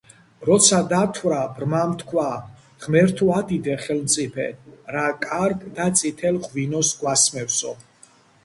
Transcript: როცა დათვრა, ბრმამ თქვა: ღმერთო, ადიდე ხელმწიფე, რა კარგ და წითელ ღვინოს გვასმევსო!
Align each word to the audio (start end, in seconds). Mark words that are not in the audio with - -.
როცა 0.47 0.77
დათვრა, 0.93 1.41
ბრმამ 1.57 1.91
თქვა: 1.99 2.23
ღმერთო, 2.85 3.29
ადიდე 3.41 3.77
ხელმწიფე, 3.83 4.49
რა 4.97 5.05
კარგ 5.29 5.69
და 5.77 5.89
წითელ 6.01 6.45
ღვინოს 6.49 6.95
გვასმევსო! 7.05 7.77